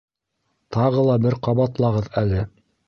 [0.77, 2.47] Тағы ла бер ҡабатлағыҙ әле!